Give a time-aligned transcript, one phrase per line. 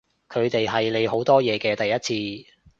[0.29, 2.51] 佢哋係你好多嘢嘅第一次